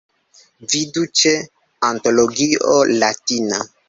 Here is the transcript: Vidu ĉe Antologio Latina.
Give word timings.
Vidu 0.75 1.03
ĉe 1.19 1.33
Antologio 1.89 2.79
Latina. 3.05 3.61